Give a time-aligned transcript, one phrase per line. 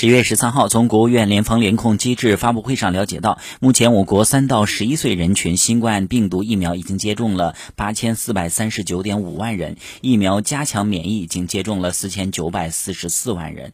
[0.00, 13.72] 十月十三号从国务院联防联控机制发布会上了解到目前我国三到十一岁人群新冠病毒疫苗已经接种了八千四百三十九点五万人疫苗加强免疫已经接种了四千九百四十四万人。